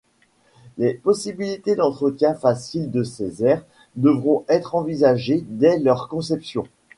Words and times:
Les 0.79 0.95
possibilités 0.95 1.75
d’entretien 1.75 2.33
facile 2.33 2.89
de 2.89 3.03
ces 3.03 3.45
aires 3.45 3.63
devront 3.95 4.45
être 4.49 4.73
envisagées 4.73 5.43
dès 5.47 5.77
leur 5.77 6.07
conception. 6.07 6.63